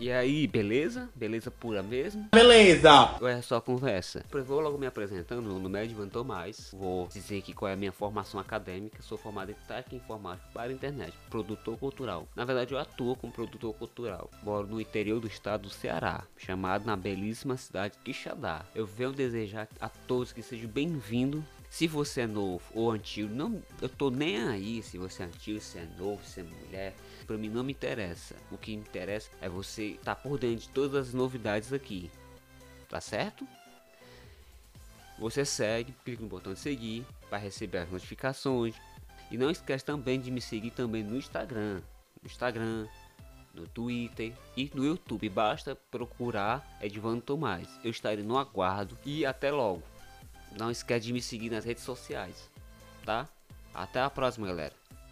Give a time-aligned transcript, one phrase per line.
[0.00, 1.10] E aí, beleza?
[1.14, 2.26] Beleza pura mesmo?
[2.32, 3.18] Beleza!
[3.20, 4.24] Ou é só conversa?
[4.32, 6.70] Eu vou logo me apresentando, meu nome é Edvan Tomás.
[6.72, 9.02] Vou dizer aqui qual é a minha formação acadêmica.
[9.02, 12.26] Sou formado em técnica informática para a internet, produtor cultural.
[12.34, 14.30] Na verdade, eu atuo como produtor cultural.
[14.42, 18.64] Moro no interior do estado do Ceará, chamado na belíssima cidade de Quixadá.
[18.74, 23.62] Eu venho desejar a todos que sejam bem-vindos se você é novo ou antigo, não,
[23.80, 26.94] eu tô nem aí se você é antigo, se é novo, se é mulher.
[27.26, 28.34] Pra mim não me interessa.
[28.50, 32.10] O que me interessa é você estar tá por dentro de todas as novidades aqui.
[32.88, 33.46] Tá certo?
[35.20, 38.74] Você segue, clica no botão de seguir para receber as notificações.
[39.30, 41.82] E não esquece também de me seguir também no Instagram.
[42.20, 42.88] No Instagram,
[43.54, 45.28] no Twitter e no YouTube.
[45.28, 47.68] Basta procurar Edvando Tomás.
[47.84, 49.84] Eu estarei no aguardo e até logo.
[50.58, 52.50] Não esquece de me seguir nas redes sociais,
[53.04, 53.28] tá?
[53.72, 54.79] Até a próxima, galera.